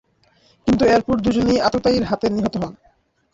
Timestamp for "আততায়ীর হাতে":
1.67-2.27